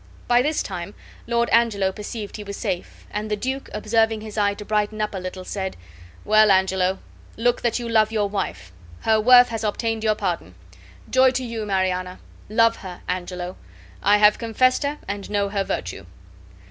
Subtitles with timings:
[0.27, 0.95] By this time
[1.27, 5.13] Lord Angelo perceived he was safe; and the duke, observing his eye to brighten up
[5.13, 5.77] a little, said:
[6.25, 6.97] "Well, Angelo,
[7.37, 10.55] look that you love your wife; her worth has obtained your pardon.
[11.11, 12.17] Joy to you, Mariana!
[12.49, 13.57] Love her, Angelo!
[14.01, 16.07] I have confessed her and know her virtue."